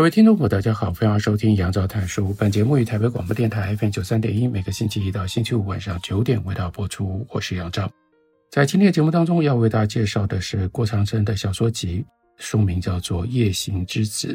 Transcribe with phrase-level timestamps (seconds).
[0.00, 2.34] 各位听众朋友，大家好，欢迎收听杨照谈书。
[2.38, 7.26] 本节目于台北广播电台 FM 九三点一，每个星期一到星期五晚上九点为大家播出。
[7.28, 7.86] 我是杨照。
[8.50, 12.02] 在今天的节目当中，要为大家介绍的是郭长生的小说集，
[12.38, 14.34] 书名叫做《夜行之子》。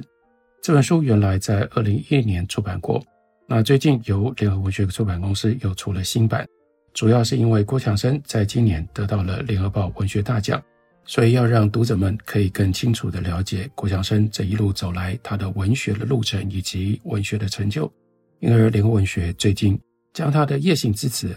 [0.61, 3.03] 这本书原来在二零一一年出版过，
[3.47, 6.45] 那最近由联合文学出版公司又出了新版，
[6.93, 10.61] 主要是因为郭长生在今年得到了联合报文学大奖。
[11.05, 17.91] 所以要让读者们可以更清楚地了解郭祥生这一路走来他的文学的路程以及文学的成就，
[18.39, 19.79] 因而联合文学最近
[20.13, 21.27] 将他的《夜行之词》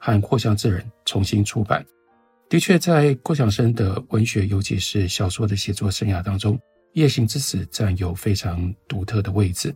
[0.00, 1.84] 和《祸乡之人》重新出版。
[2.48, 6.56] 的确，在郭长生的文学，尤其是小说的写作生涯当中，
[6.94, 9.74] 《夜行之词》占有非常独特的位置，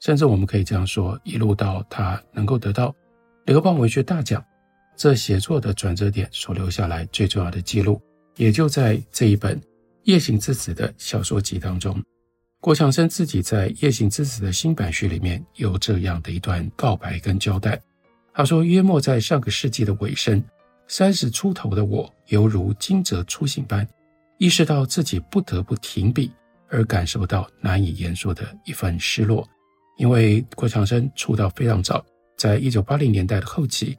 [0.00, 2.94] 甚至我们可以这样说，一路到他能够得到
[3.44, 4.42] 联合文学大奖，
[4.96, 8.00] 这写作的转折点所留下来最重要的记录。
[8.36, 9.60] 也就在这一本
[10.04, 12.02] 《夜行之子》的小说集当中，
[12.60, 17.80] 郭长生自己在《夜行之子》的新版序里面有这样的一段告白跟交代。
[18.32, 20.42] 他说：“约莫在上个世纪的尾声，
[20.88, 23.86] 三十出头的我，犹如惊蛰初醒般，
[24.38, 26.32] 意识到自己不得不停笔，
[26.68, 29.48] 而感受到难以言说的一份失落。
[29.96, 32.04] 因为郭长生出道非常早，
[32.36, 33.96] 在一九八零年代的后期，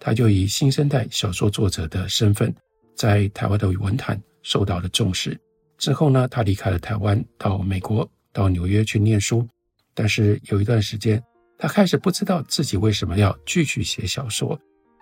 [0.00, 2.52] 他就以新生代小说作者的身份。”
[2.96, 5.38] 在台湾的文坛受到了重视
[5.78, 9.46] 之后呢，他离开了台湾，到美国，到纽约去念书。
[9.92, 11.22] 但是有一段时间，
[11.58, 14.58] 他开始不知道自己为什么要继续写小说，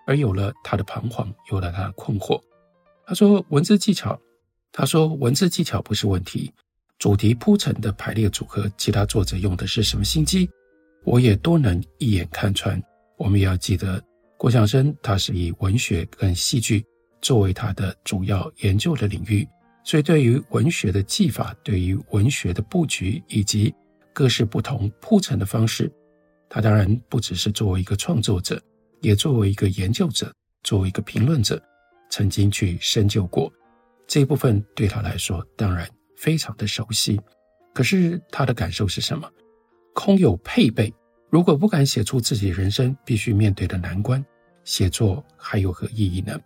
[0.07, 2.41] 而有了他的彷徨，有了他的困惑。
[3.07, 4.21] 他说文字技巧，
[4.73, 6.53] 他说文字技巧不是问题，
[6.99, 10.51] 主题铺陈的排列组合，其他作者用的是什么心机，
[11.05, 12.83] 我也都能一眼看穿。
[13.17, 14.03] 我们也要记得，
[14.37, 16.85] 郭长生他是以文学跟戏剧。
[17.25, 19.49] 作为他的主要研究的领域，
[19.83, 23.75] 所以对于文学的技法，对于文学的布局以及
[24.13, 25.91] 各式不同铺陈的方式，
[26.51, 28.63] 他当然不只是作为一个创作者，
[29.01, 30.31] 也作为一个研究者，
[30.65, 31.59] 作为一个评论者，
[32.11, 33.51] 曾经去深究过
[34.07, 37.19] 这一部分，对他来说当然非常的熟悉。
[37.73, 39.27] 可是他的感受是什么？
[39.95, 40.93] 空有配备，
[41.31, 44.23] 如果不敢写出自己人生必须面对的难关，
[44.63, 46.39] 写作还有何意义呢？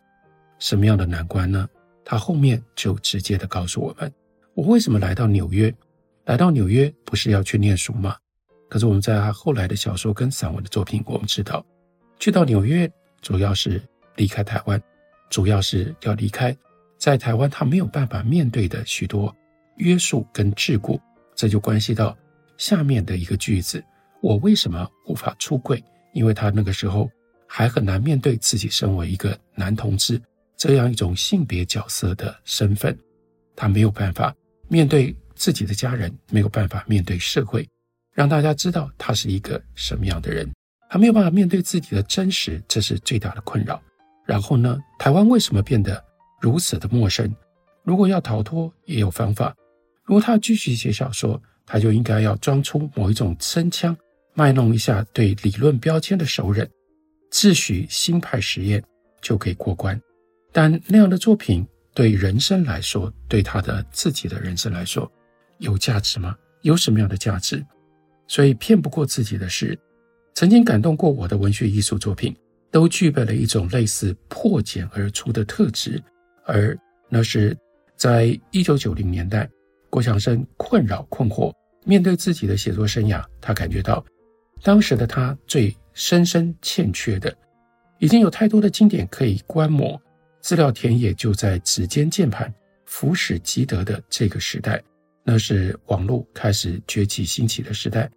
[0.58, 1.68] 什么样的难关呢？
[2.04, 4.12] 他后面就直接的告诉我们：
[4.54, 5.72] 我为什么来到纽约？
[6.24, 8.16] 来到纽约不是要去念书吗？
[8.68, 11.64] 可是我们在他后来的小说跟散文的作品，我们知道，
[12.18, 13.80] 去到纽约主要是
[14.16, 14.82] 离开台湾，
[15.30, 16.56] 主要是要离开
[16.98, 19.34] 在台湾他没有办法面对的许多
[19.76, 21.00] 约束跟桎梏。
[21.34, 22.16] 这就关系到
[22.56, 23.82] 下面的一个句子：
[24.20, 25.82] 我为什么无法出柜？
[26.12, 27.08] 因为他那个时候
[27.46, 30.20] 还很难面对自己身为一个男同志。
[30.58, 32.98] 这样一种性别角色的身份，
[33.54, 34.34] 他没有办法
[34.68, 37.66] 面对自己的家人，没有办法面对社会，
[38.12, 40.46] 让大家知道他是一个什么样的人。
[40.90, 43.80] 他没有办法面对自己的真实，这是最大的困扰。
[44.26, 46.02] 然后呢，台湾为什么变得
[46.40, 47.32] 如此的陌生？
[47.84, 49.54] 如果要逃脱，也有方法。
[50.04, 53.96] 如果他继续写小说，他就应该要装出某一种声腔，
[54.34, 56.68] 卖弄一下对理论标签的熟稔，
[57.30, 58.82] 自诩新派实验
[59.20, 60.00] 就可以过关。
[60.60, 61.64] 但那样的作品
[61.94, 65.08] 对人生来说，对他的自己的人生来说，
[65.58, 66.36] 有价值吗？
[66.62, 67.64] 有什么样的价值？
[68.26, 69.78] 所以骗不过自己的是，
[70.34, 72.34] 曾经感动过我的文学艺术作品，
[72.72, 76.02] 都具备了一种类似破茧而出的特质。
[76.44, 76.76] 而
[77.08, 77.56] 那是
[77.94, 79.48] 在一九九零年代，
[79.88, 81.52] 郭强生困扰困惑，
[81.84, 84.04] 面对自己的写作生涯，他感觉到
[84.64, 87.32] 当时的他最深深欠缺的，
[88.00, 89.96] 已经有太多的经典可以观摩。
[90.40, 92.52] 资料田野就在指尖键盘，
[92.86, 94.82] 俯拾即得的这个时代，
[95.24, 98.10] 那是网络开始崛起兴起的时代，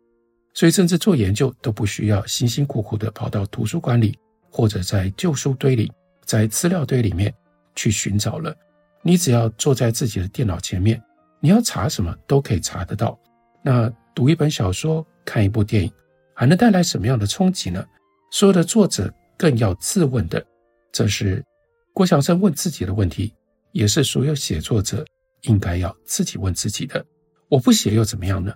[0.54, 4.18] 所以甚至做研究都不需要辛辛苦苦的跑到图书馆里，
[4.50, 5.92] 或者在旧书堆里，
[6.26, 7.34] 在资料堆里面
[7.76, 8.56] 去寻找了。
[9.02, 11.02] 你只要坐在自己的电脑前面，
[11.40, 13.20] 你要查什么都可以查得到。
[13.64, 15.92] 那读一本小说、看一部电影，
[16.36, 17.84] 还能带来什么样的冲击呢？
[18.32, 20.46] 所有的作者更要自问的，
[20.92, 21.44] 这是。
[21.94, 23.34] 郭晓生问自己的问题，
[23.74, 25.06] 也是所有写作者
[25.42, 27.06] 应该要自己问自己的：
[27.50, 28.54] 我不写又怎么样呢？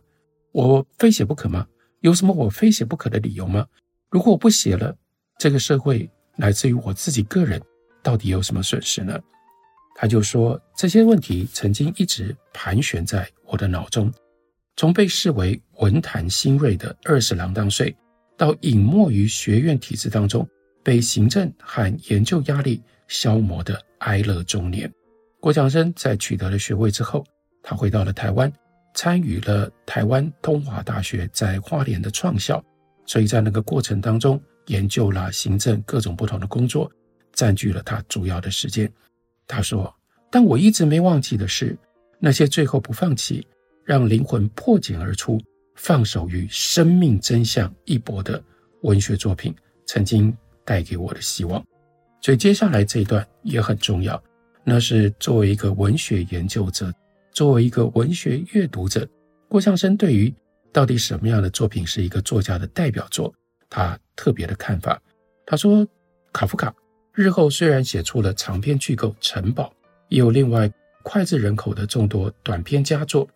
[0.51, 1.67] 我非写不可吗？
[1.99, 3.65] 有什么我非写不可的理由吗？
[4.09, 4.95] 如果我不写了，
[5.37, 7.61] 这个社会乃至于我自己个人，
[8.01, 9.19] 到底有什么损失呢？
[9.95, 14.11] 他就说，这些问题曾经一直盘旋在我的脑中，
[14.77, 17.95] 从被视为文坛新锐的二十郎当岁，
[18.37, 20.47] 到隐没于学院体制当中，
[20.83, 24.91] 被行政和研究压力消磨的哀乐中年。
[25.39, 27.23] 郭强生在取得了学位之后，
[27.61, 28.51] 他回到了台湾，
[28.93, 32.63] 参与了台湾东华大学在花莲的创校，
[33.05, 36.91] 所以在那个过程当中，研究了行政各种不同的工作，
[37.33, 38.91] 占据了他主要的时间。
[39.45, 39.93] 他说
[40.31, 41.77] ：“但我一直没忘记的是，
[42.19, 43.45] 那些最后不放弃，
[43.83, 45.39] 让灵魂破茧而出，
[45.75, 48.43] 放手于生命真相一搏的
[48.81, 49.53] 文学作品，
[49.85, 50.35] 曾经
[50.65, 51.63] 带给我的希望。
[52.25, 54.19] 所以接下来这一段也很重要，
[54.63, 56.91] 那是作为一个文学研究者，
[57.31, 59.07] 作为一个文学阅读者，
[59.47, 60.33] 郭向生对于
[60.73, 63.31] 到底什么样的作品是一个作家的代表作，
[63.69, 64.99] 他特别的看法。
[65.45, 65.87] 他说，
[66.33, 66.73] 卡夫卡。”
[67.13, 69.65] 日后虽然写出了长篇巨构《城堡》，
[70.09, 70.67] 也有另外
[71.03, 73.29] 脍炙人口的众多短篇佳作，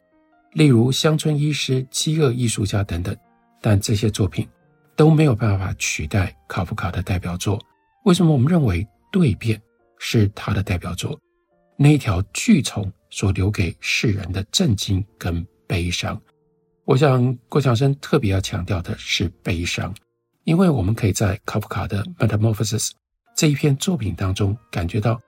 [0.53, 3.15] 例如《乡村医师》《饥饿艺术家》等等，
[3.61, 4.47] 但这些作品
[4.95, 7.61] 都没有办法取代卡夫卡的代表作。
[8.05, 9.57] 为什么我们认为《对变》
[9.97, 11.19] 是他的代表作？
[11.77, 16.19] 那一条巨虫所留给世人的震惊跟悲伤。
[16.85, 19.93] 我想郭强生特别要强调的是悲伤，
[20.43, 22.87] 因为我们可以在卡夫卡的《Metamorphosis》
[23.35, 25.19] 这一篇作品当中，感觉到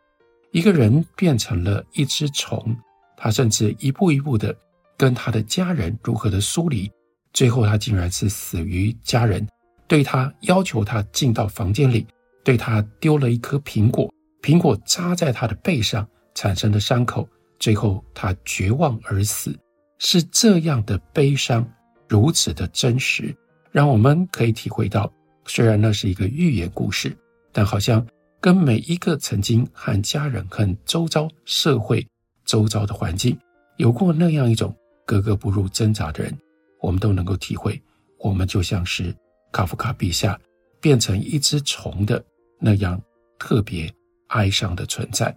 [0.51, 2.75] 一个人变成了一只虫，
[3.17, 4.55] 他甚至一步一步的
[4.97, 6.89] 跟他的家人如何的疏离，
[7.33, 9.47] 最后他竟然是死于家人
[9.87, 12.07] 对他要求他进到房间里，
[12.43, 14.11] 对他丢了一颗苹果，
[14.41, 17.27] 苹果扎在他的背上产生的伤口，
[17.59, 19.57] 最后他绝望而死，
[19.99, 21.67] 是这样的悲伤，
[22.07, 23.35] 如此的真实，
[23.71, 25.11] 让我们可以体会到，
[25.45, 27.15] 虽然那是一个寓言故事。
[27.53, 28.07] 但好像
[28.39, 32.07] 跟每一个曾经和家人、和周遭社会、
[32.45, 33.37] 周遭的环境
[33.75, 34.73] 有过那样一种
[35.05, 36.33] 格格不入挣扎的人，
[36.79, 37.77] 我们都能够体会，
[38.19, 39.13] 我们就像是
[39.51, 40.39] 卡夫卡笔下
[40.79, 42.23] 变成一只虫的
[42.61, 43.01] 那样
[43.39, 43.91] 特别
[44.27, 45.35] 哀伤的存在。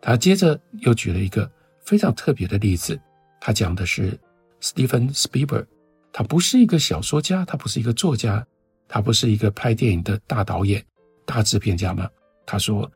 [0.00, 1.48] 他接着又举了一个
[1.84, 2.98] 非常特别的例子，
[3.40, 4.18] 他讲的是
[4.60, 5.66] Steven s p i e b e r
[6.12, 8.44] 他不是一个小说家，他不是一个作家，
[8.88, 10.84] 他不是一个拍电影的大导演。
[11.26, 12.08] 大制片家吗？
[12.46, 12.90] 他说：“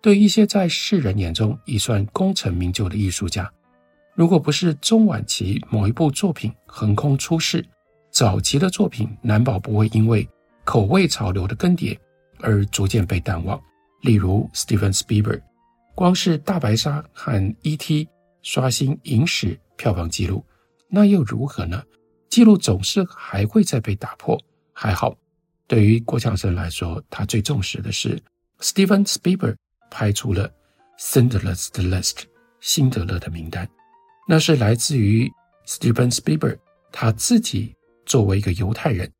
[0.00, 3.52] 对一些在世人眼中已算功成名就的艺术家，
[4.14, 7.62] 如果不是中晚期某一部作品横空出世，
[8.10, 10.26] 早期的作品难保不会因为
[10.64, 11.94] 口味潮流的更迭
[12.40, 13.60] 而逐渐被淡忘。
[14.02, 15.42] 例如 Steven Spielberg，
[15.94, 18.04] 光是《大白鲨》和《E.T.》
[18.42, 20.44] 刷新影史票房纪录，
[20.88, 21.82] 那又如何呢？
[22.28, 24.40] 纪录总是还会再被打破。
[24.72, 25.16] 还好。”
[25.68, 28.22] 对于郭强生来说，他最重视的是
[28.60, 29.56] Steven Spielberg
[29.90, 30.48] 拍出了
[30.96, 32.12] 《Schindler's List》
[32.60, 33.68] 辛德勒的名单，
[34.28, 35.28] 那是来自于
[35.66, 36.58] Steven Spielberg
[36.92, 37.74] 他自己
[38.04, 39.10] 作为一个犹太人，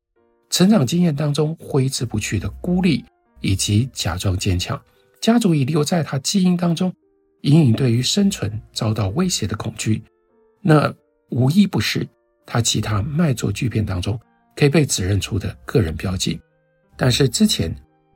[0.57, 3.05] 成长经验当中挥之不去的孤立
[3.41, 4.81] 以及假装坚强，
[5.21, 6.91] 家族遗留在他基因当中，
[7.41, 10.01] 隐隐对于生存遭到威胁的恐惧，
[10.59, 10.91] 那
[11.29, 12.07] 无一不是
[12.43, 14.19] 他其他卖座巨片当中。
[14.55, 16.41] 可以被指认出的个人标记，
[16.97, 17.71] 但是之前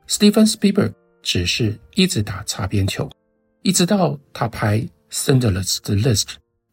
[0.08, 3.08] ，Steven Spielberg 只是一直打擦边球，
[3.62, 4.80] 一直到他拍
[5.12, 6.22] 《Schindler's List》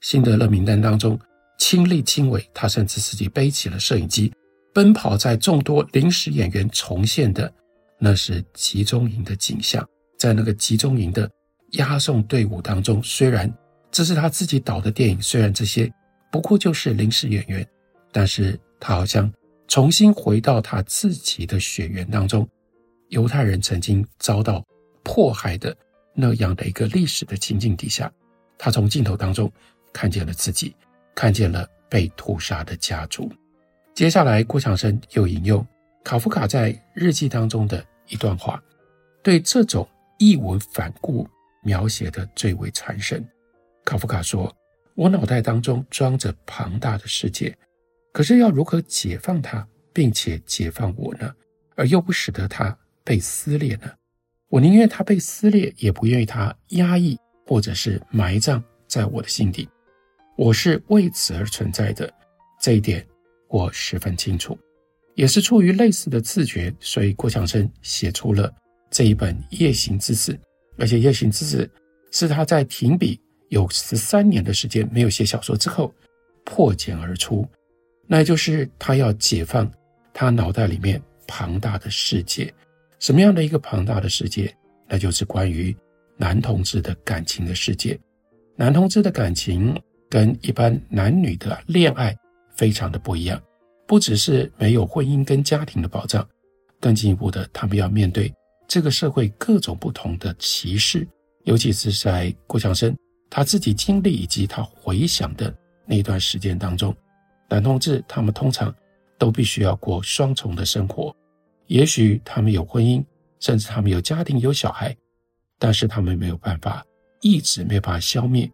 [0.02, 1.20] 辛德勒名单当中，
[1.60, 4.34] 亲力亲为，他甚至自己背起了摄影机，
[4.74, 7.52] 奔跑在众多临时演员重现的
[7.98, 11.30] 那是集中营的景象，在那个集中营的
[11.72, 13.52] 押送队伍当中，虽然
[13.92, 15.92] 这是他自己导的电影，虽然这些
[16.32, 17.68] 不过就是临时演员，
[18.12, 19.32] 但是他好像。
[19.72, 22.50] 重新回到他自己的血缘当中，
[23.10, 24.66] 犹太人曾经遭到
[25.04, 25.78] 迫害的
[26.16, 28.12] 那样的一个历史的情境底下，
[28.58, 29.48] 他从镜头当中
[29.94, 30.76] 看见了自己，
[31.14, 33.32] 看见了被屠杀的家族。
[34.00, 35.68] 接下来，郭强生又引用
[36.06, 38.64] 卡夫卡在日记当中的一段话，
[39.22, 39.86] 对这种
[40.20, 41.28] 译文反顾
[41.64, 43.28] 描写的最为传神。
[43.84, 44.56] 卡夫卡说
[44.96, 47.54] ：“我脑袋当中装着庞大的世界。”
[48.14, 51.30] 可是要如何解放它，并且解放我呢？
[51.76, 53.92] 而又不使得它被撕裂呢？
[54.48, 59.68] 我宁愿它被撕裂，也不愿意它压抑或者是埋葬在我的心底。
[60.38, 62.10] 我是为此而存在的，
[62.62, 63.06] 这一点
[63.50, 64.58] 我十分清楚。
[65.16, 68.50] 也是出于类似的自觉，所以郭强生写出了
[68.90, 70.32] 这一本《夜行之子》，
[70.78, 71.70] 而且《夜行之子》
[72.18, 75.94] 是他在停笔有十三年的时间没有写小说之后，
[76.46, 77.46] 破茧而出，
[78.08, 79.70] 那就是他要解放
[80.14, 82.54] 他脑袋里面庞大的世界。
[83.00, 84.54] 什么样的一个庞大的世界？
[84.88, 85.76] 那就是关于
[86.18, 88.00] 男同志的感情的世界。
[88.56, 89.78] 男同志的感情
[90.10, 92.16] 跟一般男女的恋爱
[92.60, 93.42] 非常的不一样，
[93.88, 96.28] 不只是没有婚姻跟家庭的保障，
[96.82, 98.34] 更进一步的，他们要面对
[98.68, 101.08] 这个社会各种不同的歧视，
[101.46, 102.94] 尤其是在郭强生。
[103.30, 106.94] 他自己经历以及他回想的那段时间当中，
[107.48, 108.76] 男同志他们通常
[109.18, 111.16] 都必须要过双重的生活。
[111.68, 113.02] 也许他们有婚姻，
[113.40, 114.94] 甚至他们有家庭有小孩，
[115.58, 116.84] 但是他们没有办法
[117.22, 118.52] 一直没办法消灭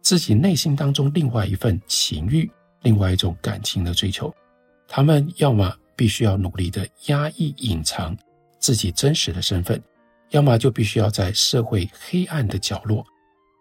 [0.00, 2.48] 自己内心当中另外一份情欲，
[2.82, 4.34] 另外一种感情的追求。
[4.86, 8.16] 他们要么必须要努力的压抑隐藏
[8.58, 9.82] 自己真实的身份，
[10.30, 13.04] 要么就必须要在社会黑暗的角落。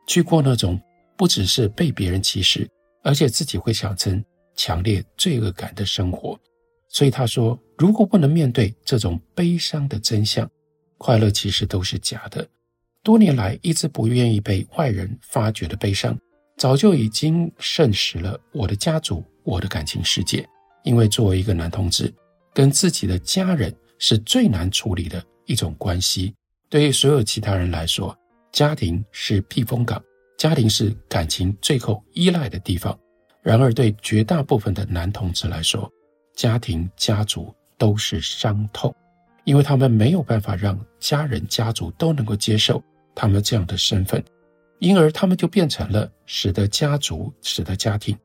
[0.07, 0.79] 去过那种
[1.17, 2.69] 不只是被别人歧视，
[3.03, 4.23] 而且自己会产生
[4.55, 6.39] 强烈罪恶感的生活。
[6.87, 10.49] 所以他说，如果不能面对这种悲伤的真相，
[10.97, 12.47] 快乐其实都是假的。
[13.03, 16.17] 多年来一直不愿意被外人发觉的悲伤，
[16.57, 20.47] 早就已经证实了我的家族、我的感情世界。
[20.83, 22.13] 因为作为一个男同志，
[22.53, 26.33] 跟自己的家人是最难处理的一种关系。
[26.69, 28.17] 对于所有其他人来说，
[28.51, 30.01] 家庭是避风港，
[30.37, 32.97] 家庭是感情最后依赖的地方。
[33.43, 35.91] 然而，对绝大部分的男同志来说，
[36.35, 38.93] 家庭、家族都是伤痛，
[39.43, 42.81] 因为他们没有办法让家人、家族都能够接受
[43.13, 44.23] 他们这样的身份，
[44.79, 48.17] 因而他们就变成了使得家族、使得家庭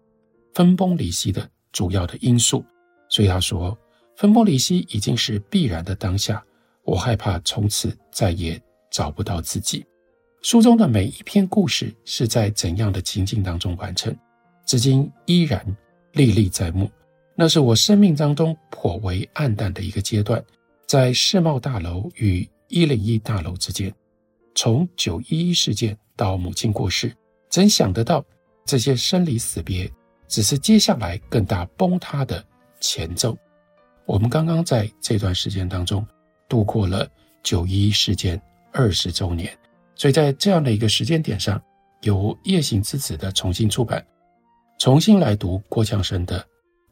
[0.55, 2.65] 分崩离析的主要的因素。
[3.09, 3.77] 所以他说，
[4.17, 6.43] 分崩离析已经是必然的当下，
[6.85, 9.85] 我害怕从此再也找不到自己。
[10.43, 14.15] 书中的每一篇故事是在怎样的情境当中完成，
[14.67, 15.65] 至今依然
[16.13, 16.91] 历历在目。
[17.35, 20.45] 那是我生命当中颇为黯淡的一个阶段，
[20.87, 23.95] 在世贸大楼与一零一大楼之间，
[24.55, 27.12] 从九一一事件到母亲过世，
[27.50, 28.25] 怎想得到
[28.64, 29.93] 这些生离死别
[30.29, 32.47] 只是接下来更大崩塌的
[32.79, 33.37] 前奏？
[34.07, 36.07] 我们刚刚在这段时间当中
[36.49, 37.11] 度过了
[37.43, 39.52] 九一事件二十周年。
[39.97, 41.61] 所以在这样的一个时间点上，
[42.02, 44.07] 由夜行之子的重新出版，
[44.79, 46.41] 重新来读郭强生的《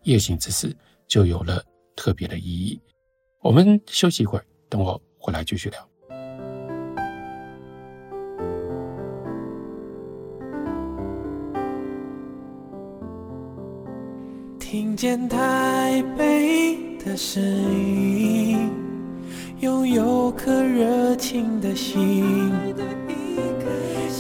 [0.03, 0.67] 夜行之死》，
[1.07, 1.63] 就有了
[1.95, 2.81] 特别的意义。
[3.43, 5.90] 我们休息一会儿，等我回来继续聊。
[14.71, 18.71] 听见台北的声音，
[19.59, 22.53] 拥有颗热情的心。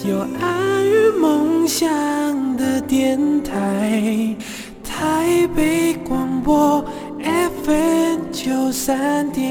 [0.04, 1.86] 有爱与梦想
[2.56, 4.34] 的电台，
[4.82, 6.84] 台北广播
[7.64, 9.46] FM 九三点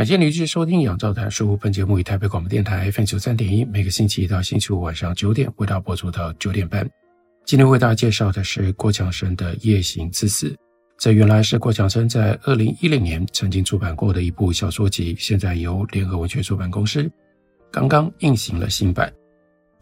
[0.00, 1.52] 感谢您继续收听《杨照谈书》。
[1.58, 6.88] 本节目以台北广播电台 FM 九三点一，每个星期一到星期五晚上九点为大家播出到九点半。
[7.44, 10.48] 今天为大家介绍的是郭强生的《夜行之死》，
[10.96, 17.06] 这原来是郭强生在二零一零年曾经出版过的一部小说集，现在由联合文学出版公司
[17.70, 19.12] 刚刚印行了新版，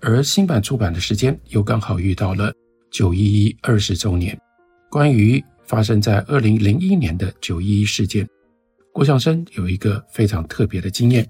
[0.00, 2.52] 而新版出版的时间又刚好遇到了
[2.90, 4.37] 九一一二十周年，
[4.90, 8.28] 关于发生在二零零一年的九一一事件。
[8.92, 11.28] 郭向生有一个非常特别的经验，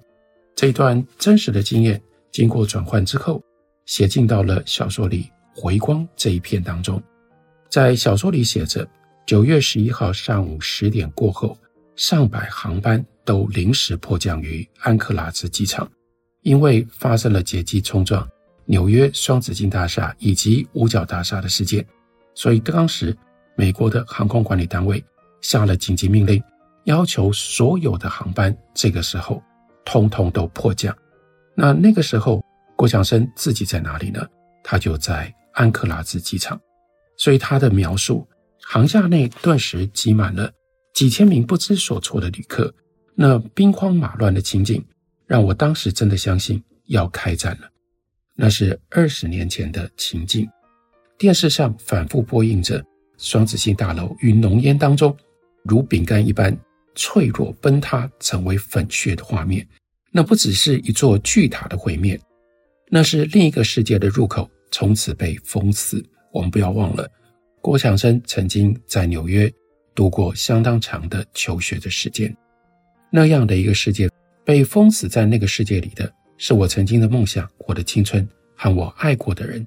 [0.55, 2.01] 这一段真实的经验
[2.31, 3.41] 经过转换之后，
[3.85, 7.01] 写进到了小说里《回光》这一篇当中。
[7.69, 8.87] 在小说里写着：
[9.27, 11.55] 九月十一号上午十点过后，
[11.95, 15.87] 上百航班都临时迫降于安克拉兹机场，
[16.41, 18.27] 因为发生了劫机冲撞
[18.65, 21.85] 纽约双子星大厦以及五角大厦的事件，
[22.33, 23.15] 所以当时
[23.55, 25.03] 美国的航空管理单位
[25.41, 26.41] 下了紧急命令。
[26.89, 29.41] 要求所有的航班这个时候
[29.85, 30.95] 通通都迫降。
[31.55, 32.43] 那那个时候，
[32.75, 34.25] 郭强生自己在哪里呢？
[34.63, 36.59] 他就在安克拉兹机场。
[37.15, 38.27] 所以他的描述，
[38.63, 40.51] 航厦内顿时挤满了
[40.91, 42.73] 几千名不知所措的旅客，
[43.13, 44.83] 那兵荒马乱的情景，
[45.27, 47.69] 让我当时真的相信要开战了。
[48.35, 50.49] 那是二十年前的情景，
[51.19, 52.83] 电视上反复播映着
[53.19, 55.15] 双子星大楼与浓烟当中
[55.63, 56.57] 如饼干一般。
[56.95, 59.67] 脆弱崩塌，成为粉屑的画面，
[60.11, 62.19] 那不只是一座巨塔的毁灭，
[62.89, 66.03] 那是另一个世界的入口，从此被封死。
[66.31, 67.09] 我们不要忘了，
[67.61, 69.51] 郭强生曾经在纽约
[69.95, 72.35] 度过相当长的求学的时间。
[73.11, 74.09] 那样的一个世界，
[74.43, 79.65] 被封死在那个世界里的是我曾经的梦想、我的青春和我爱过的人。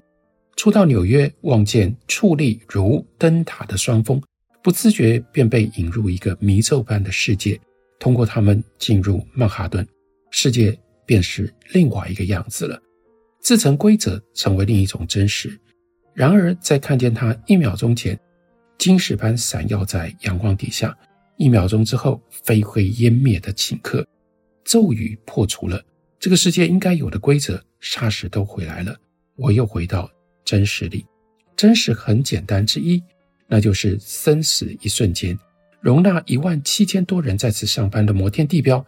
[0.55, 4.21] 初到纽约，望见矗立如灯塔的双峰，
[4.63, 7.59] 不自觉便被引入一个迷咒般的世界。
[7.99, 9.85] 通过他们进入曼哈顿，
[10.31, 12.81] 世界便是另外一个样子了。
[13.41, 15.59] 自成规则，成为另一种真实。
[16.13, 18.17] 然而，在看见它一秒钟前
[18.77, 20.97] 金石般闪耀在阳光底下，
[21.37, 24.07] 一秒钟之后飞灰烟灭的顷刻，
[24.63, 25.83] 咒语破除了，
[26.19, 28.95] 这个世界应该有的规则，霎时都回来了。
[29.35, 30.09] 我又回到。
[30.45, 31.05] 真实里，
[31.55, 33.01] 真实很简单之一，
[33.53, 35.37] 那就是生死一瞬间，
[35.79, 38.83] 容纳一万七千多人在此上班的摩天地标，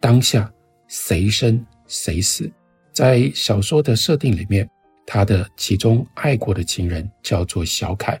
[0.00, 0.50] 当下
[0.86, 2.50] 谁生谁死。
[2.90, 4.66] 在小说的设定里面，
[5.06, 8.18] 他的其中爱过的情人叫做小凯，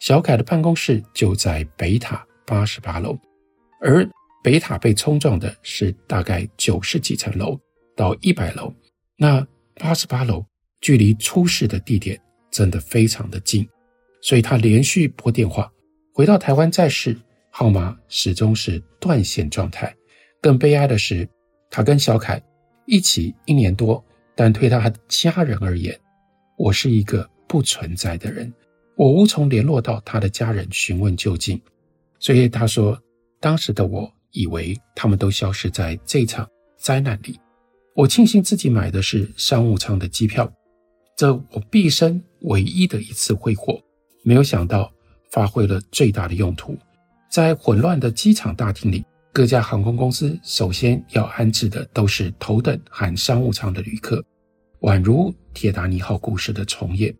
[0.00, 3.18] 小凯的办公室就在北塔八十八楼，
[3.80, 4.06] 而
[4.44, 7.58] 北塔被冲撞的是大概九十几层楼
[7.96, 8.70] 到一百楼，
[9.16, 9.46] 那
[9.76, 10.44] 八十八楼。
[10.82, 12.20] 距离出事的地点
[12.50, 13.66] 真的非常的近，
[14.22, 15.70] 所以他连续拨电话
[16.14, 17.14] 回到台湾再试，
[17.50, 19.94] 号码始终是断线状态。
[20.40, 21.28] 更悲哀的是，
[21.70, 22.42] 他跟小凯
[22.86, 24.02] 一起一年多，
[24.34, 25.98] 但对他的家人而言，
[26.56, 28.52] 我是一个不存在的人，
[28.96, 31.60] 我无从联络到他的家人询问究竟。
[32.18, 32.98] 所以他说，
[33.40, 36.48] 当时的我以为他们都消失在这场
[36.78, 37.38] 灾难里。
[37.94, 40.50] 我庆幸自己买的是商务舱的机票。
[41.16, 43.78] 这我毕生唯一的一次挥霍，
[44.22, 44.92] 没有想到
[45.30, 46.76] 发挥了最大的用途。
[47.30, 54.22] 在混乱的机场大厅里，各家航空公司首先要安置的都是头等和商务舱的旅客，
[54.80, 57.14] 宛如铁达尼号故事的重演。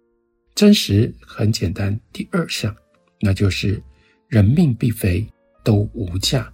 [0.55, 1.99] 真实很简单。
[2.13, 2.77] 第二项，
[3.21, 3.83] 那就是
[4.29, 5.27] 人命必非
[5.65, 6.53] 都无价。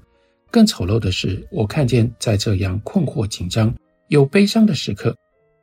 [0.53, 3.75] 更丑陋的是，我看见在这样困惑、紧张
[4.07, 5.15] 又悲伤的时刻。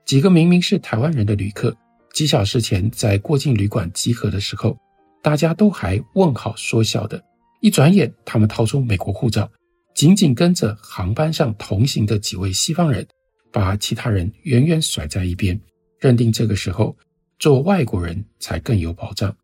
[0.03, 1.75] 几个明明是台湾人的旅客，
[2.15, 4.77] 几小时前在过境旅馆集合的时候，
[5.21, 7.21] 大家都还问好说笑的。
[7.59, 9.51] 一转眼，他们掏出美国护照，
[9.93, 13.05] 紧紧跟着航班上同行的几位西方人，
[13.51, 15.59] 把其他人远远甩在一边，
[15.99, 16.95] 认定这个时候
[17.37, 19.35] 做外国人才更有保障。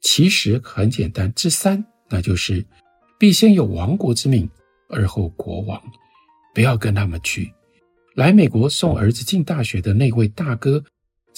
[0.00, 2.66] 其实很简单，之三，那就是
[3.16, 4.50] 必先有亡国之命，
[4.88, 5.80] 而后国亡，
[6.52, 7.52] 不要跟他们去。
[8.16, 10.82] 来美国送儿子进大学的那位大哥，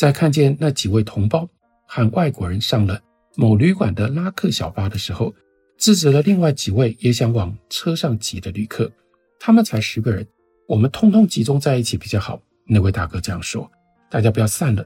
[0.01, 1.47] 在看见那几位同胞
[1.87, 2.99] 喊外国人上了
[3.37, 5.35] 某旅馆的拉客小巴的时候，
[5.77, 8.91] 制止了另外几位也想往车上挤的旅客。
[9.39, 10.27] 他们才十个人，
[10.67, 12.41] 我们通通集中在一起比较好。
[12.67, 13.71] 那位大哥这样说
[14.09, 14.83] ：“大家不要散了，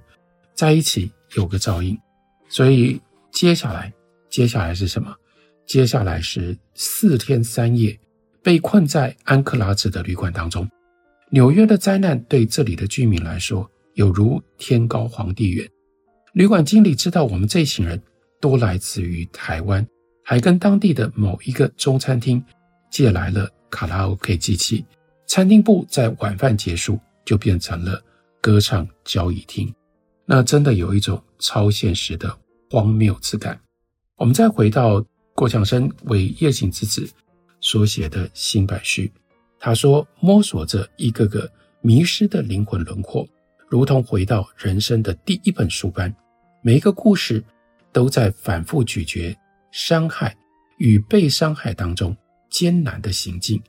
[0.53, 1.97] 在一起有个照应。”
[2.51, 3.01] 所以
[3.31, 3.93] 接下来，
[4.29, 5.15] 接下来是什么？
[5.65, 7.97] 接下来是四天三夜
[8.43, 10.69] 被困在安克拉治的旅馆当中。
[11.31, 15.69] 纽约的灾难对这里的居民来说，有如天高皇帝远。
[16.35, 18.01] 旅馆经理知道我们这一行人
[18.41, 19.87] 都来自于台湾，
[20.25, 22.45] 还跟当地的某一个中餐厅
[22.91, 24.85] 借来了卡拉 OK 机器。
[25.27, 28.03] 餐厅部在晚饭结束就变成了
[28.41, 29.73] 歌唱交易厅，
[30.27, 32.37] 那真的有一种超现实的
[32.71, 33.59] 荒谬之感。
[34.17, 35.05] 我们再回到
[35.35, 37.09] 郭强生为叶行之子
[37.61, 39.11] 所写的新版序。
[39.59, 43.27] 他说：“摸索着一个个迷失的灵魂轮廓，
[43.69, 46.15] 如同回到人生的第一本书般，
[46.63, 47.43] 每一个故事
[47.93, 49.37] 都在反复咀嚼
[49.73, 50.37] 伤害
[50.79, 52.17] 与被伤害当中
[52.51, 53.61] 艰难的行进。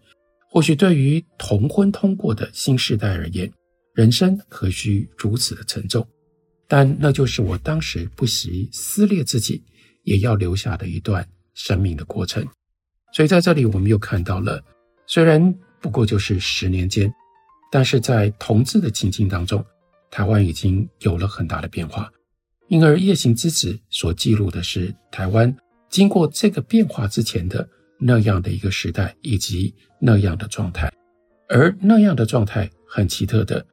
[0.49, 3.51] 或许对于同婚通过的新时代而言，
[3.93, 6.07] 人生何须如此的沉重？
[6.67, 9.63] 但那就是我当时不惜撕裂自己
[10.03, 12.47] 也要留下的一段生命的过程。
[13.13, 14.63] 所以在这里，我们又看到了，
[15.07, 17.13] 虽然。”不过就是十年间，
[17.71, 19.63] 但是在同志的情境当中，
[20.15, 22.09] 台湾已经有了很大的变化。
[22.69, 25.53] 因而夜行之子所记录的是台湾
[25.89, 27.67] 经过这个变化之前的
[27.99, 30.89] 那样的一个时代以及那样的状态。
[31.49, 33.65] 而那样的状态很奇特的，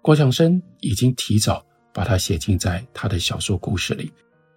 [0.00, 4.12] 郭强生已经提早把它写进在他的小说故事里。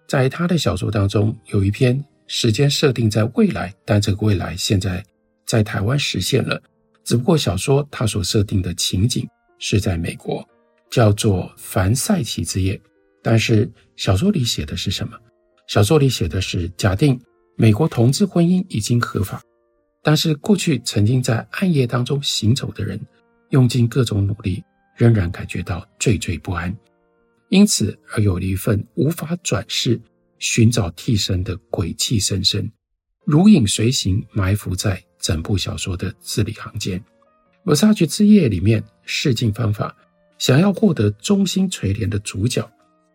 [0.06, 5.04] 在他的小说当中，有一篇时间设定在未来，但这个未来现在
[5.44, 6.62] 在台湾实现了。
[7.02, 10.48] 只不过小说它所设定的情景是在美国，
[10.94, 12.76] 叫做《凡赛奇之夜》。
[13.20, 15.18] 但是小说里写的是什么？
[15.66, 17.20] 小说里写的是假定
[17.56, 19.42] 美国同志婚姻已经合法，
[20.04, 23.00] 但是过去曾经在暗夜当中行走的人，
[23.50, 24.62] 用尽各种努力，
[24.96, 26.72] 仍然感觉到惴惴不安，
[27.48, 30.00] 因此而有了一份无法转世、
[30.38, 32.70] 寻找替身的鬼气森深，
[33.24, 37.02] 如影随形，埋伏在整部小说的字里行间。
[37.74, 39.96] 《Versace 之夜》里面试镜方法，
[40.44, 42.70] 想要获得中心垂怜的主角，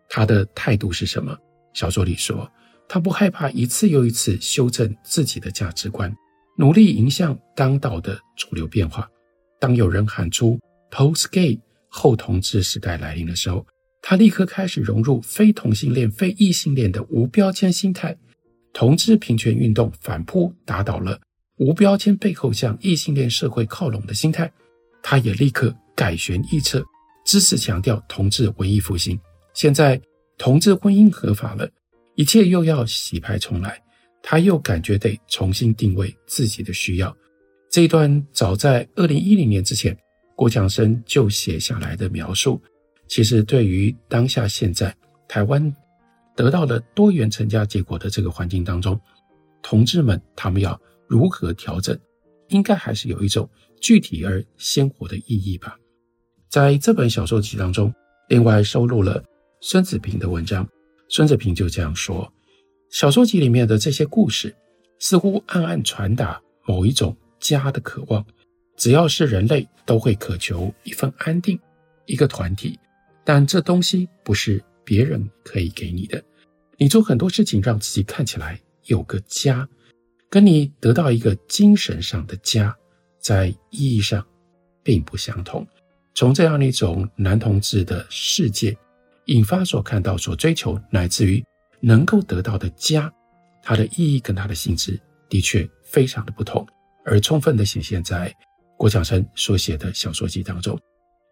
[0.10, 1.38] 他的态度是什么？
[1.76, 2.52] 小说里说，
[2.88, 6.12] 他不害怕一次又一次修正自己的价值观，
[6.58, 9.08] 努力迎向当道的主流变化。
[9.60, 13.64] 当有人喊出 “post-gay” 后同志时代来临的时候，
[14.02, 18.18] 他立刻开始融入非同性恋、非异性恋的无标签心态。
[18.74, 21.20] 同志平权运动反扑打倒了
[21.58, 24.52] 无标签背后向异性恋社会靠拢的心态，
[25.04, 26.84] 他也立刻改弦易辙，
[27.30, 29.20] 支持强调同志文艺复兴。
[29.54, 30.02] 现在
[30.36, 31.70] 同志婚姻合法了，
[32.16, 33.80] 一切又要洗牌重来，
[34.24, 37.16] 他又感觉得重新定位自己的需要。
[37.70, 39.96] 这一段早在二零一零年之前。
[40.36, 42.62] 郭强生就写下来的描述，
[43.10, 44.96] 其实对于当下现在
[45.28, 45.76] 台湾
[46.34, 48.98] 得到了多元成家结果的这个环境当中，
[49.62, 52.00] 同志们他们要如何调整，
[52.48, 53.48] 应该还是有一种
[53.82, 55.78] 具体而鲜活的意义吧。
[56.50, 57.94] 在这本小说集当中，
[58.28, 59.24] 另外收录了
[59.62, 60.68] 孙子平的文章。
[61.08, 62.32] 孙子平就这样说：
[62.90, 64.56] 小说集里面的这些故事，
[64.98, 68.26] 似乎暗暗传达某一种家的渴望。
[68.76, 71.60] 只要是人类，都会渴求一份安定，
[72.08, 72.80] 一个团体。
[73.24, 76.24] 但这东西不是别人可以给你的。
[76.78, 79.70] 你做很多事情，让自己看起来有个家，
[80.32, 82.76] 跟你得到一个精神上的家，
[83.20, 84.26] 在意义上
[84.82, 85.68] 并不相同。
[86.20, 88.76] 从这样一种男同志的世界
[89.28, 91.42] 引发所看到、所追求，乃至于
[91.80, 93.10] 能够得到的家，
[93.64, 96.68] 它的意义跟它的性质的确非常的不同，
[97.06, 98.36] 而充分的显现在。
[98.76, 100.78] 郭强生所写的小说集当中，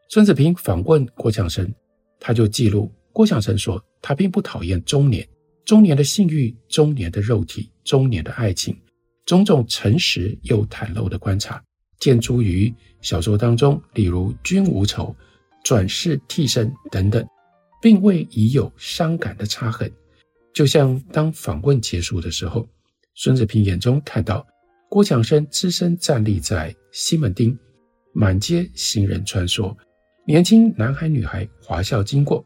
[0.08, 1.70] 孙子平访问郭强生，
[2.18, 5.28] 他就记录郭强生说，他并不讨厌中年，
[5.66, 8.74] 中年的性欲，中年的肉体，中年的爱情，
[9.26, 11.62] 种种诚实又袒露的观察，
[12.00, 15.16] 见诸于小说当中，例如君无仇、
[15.64, 17.26] 转世替身等等，
[17.82, 19.92] 并未已有伤感的插痕。
[20.54, 22.68] 就像当访问结束的时候，
[23.16, 24.46] 孙子平眼中看到。
[24.90, 27.60] 郭强生只身站立在西门町，
[28.14, 29.76] 满街行人穿梭，
[30.26, 32.42] 年轻男孩女孩滑笑经过，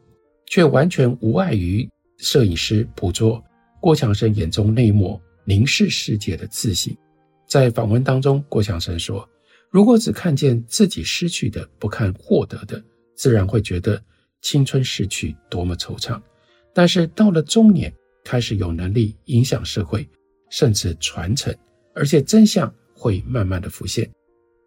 [0.46, 1.88] 却完全无碍于
[2.18, 3.40] 摄影师捕捉
[3.80, 6.96] 郭强生眼中那抹凝视世界的自信。
[7.46, 9.24] 在访问当中，郭强生说
[9.72, 12.80] ：“如果只看见自己失去的，不看获得的，
[13.16, 14.00] 自然会觉得
[14.42, 16.20] 青春逝去多么惆怅。
[16.74, 17.90] 但是到了中年，
[18.22, 20.06] 开始有能力影响社会，
[20.50, 21.52] 甚至传承。”
[21.94, 24.10] 而且真相会慢慢的浮现，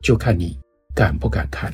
[0.01, 0.59] 就看你
[0.95, 1.71] 敢不敢看。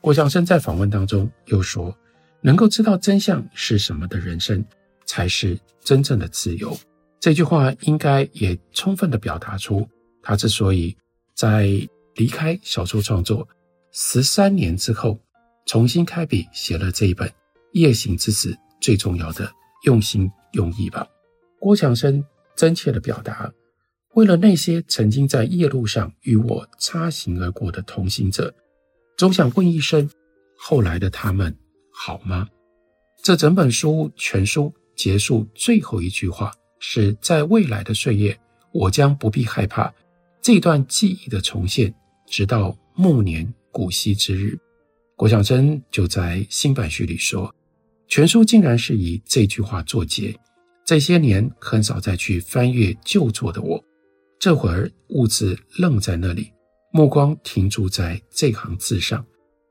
[0.00, 1.96] 郭向生在访问当中又说
[2.42, 4.64] ：“能够知道真相是什么的人生，
[5.04, 6.76] 才是真正的自由。”
[7.20, 9.88] 这句话应该也充分的表达出
[10.22, 10.96] 他之所以
[11.34, 13.48] 在离开小说创作
[13.92, 15.18] 十三年之后，
[15.66, 17.28] 重新开笔写了这一本
[17.72, 19.50] 《夜行之子》最重要的
[19.84, 21.06] 用心用意吧。
[21.60, 22.24] 郭强生
[22.56, 23.52] 真切的表达。
[24.14, 28.54] 为了那些曾经在夜路上与我擦行而过的同行者，
[29.16, 30.08] 总想问一声：
[30.56, 31.56] 后来的他们
[31.92, 32.48] 好吗？
[33.24, 38.38] 这整本书全书结束最后一句话是在未来的岁月，
[38.72, 39.92] 我将不必害怕
[40.40, 41.92] 这段记忆的重现，
[42.34, 44.58] 直到暮年古稀之日。
[45.14, 47.54] 郭强生就在新版序里说，
[48.08, 50.36] 全书竟然是以这句话作结。
[50.84, 53.80] 这些年很少再去翻阅旧作的我。
[54.40, 56.50] 这会儿兀自愣在那里，
[56.90, 59.24] 目光停驻在这行字上，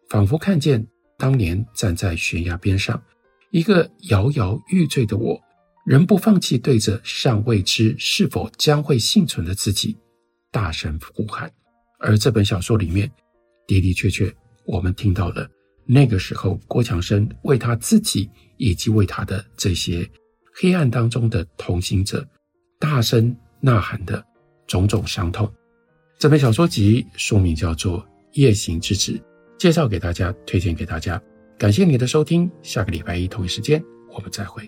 [0.08, 3.04] 仿佛看见当年站在悬崖边上，
[3.52, 5.38] 一个摇摇欲坠的我，
[5.86, 9.98] 仍不放弃对着尚未知是否将会幸存的自己
[10.50, 11.52] 大声呼喊。
[12.04, 13.10] 而这本小说里面
[13.66, 14.32] 的的确确，
[14.66, 15.50] 我们听到了
[15.86, 20.08] 那个时候郭强生为他自己以及为他的这些
[20.54, 22.24] 黑暗当中的同行者
[22.78, 24.24] 大声呐喊的。
[24.66, 25.52] 种种伤痛，
[26.18, 28.00] 这本小说集书名叫做
[28.32, 29.12] 《夜行之子》，
[29.58, 31.22] 介绍给大家，推荐给大家。
[31.58, 34.68] 感谢你的收听，下个礼拜一同一时间我们再会。